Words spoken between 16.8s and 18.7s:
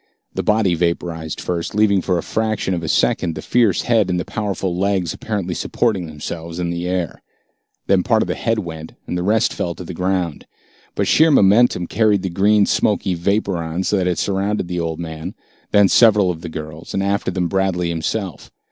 and after them, Bradley himself.